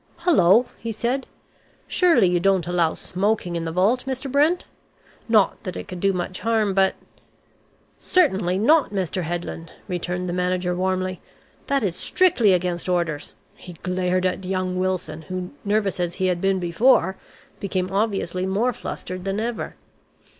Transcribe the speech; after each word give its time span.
"Hullo!" 0.21 0.65
he 0.79 0.91
said. 0.91 1.27
"Surely 1.85 2.27
you 2.27 2.39
don't 2.39 2.65
allow 2.65 2.95
smoking 2.95 3.55
in 3.55 3.65
the 3.65 3.71
vault, 3.71 4.05
Mr. 4.07 4.31
Brent? 4.31 4.65
Not 5.29 5.61
that 5.61 5.77
it 5.77 5.87
could 5.87 5.99
do 5.99 6.11
much 6.11 6.39
harm 6.39 6.73
but" 6.73 6.95
"Certainly 7.99 8.57
not, 8.57 8.89
Mr. 8.91 9.21
Headland," 9.21 9.73
returned 9.87 10.27
the 10.27 10.33
manager 10.33 10.75
warmly. 10.75 11.21
"That 11.67 11.83
is 11.83 11.95
strictly 11.95 12.51
against 12.51 12.89
orders." 12.89 13.35
He 13.53 13.73
glared 13.73 14.25
at 14.25 14.43
young 14.43 14.75
Wilson, 14.79 15.21
who, 15.29 15.51
nervous 15.63 15.99
as 15.99 16.15
he 16.15 16.25
had 16.25 16.41
been 16.41 16.59
before, 16.59 17.15
became 17.59 17.91
obviously 17.91 18.47
more 18.47 18.73
flustered 18.73 19.23
than 19.23 19.39
ever. 19.39 19.75